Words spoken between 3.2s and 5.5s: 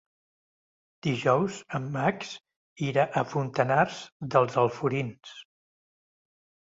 a Fontanars dels Alforins.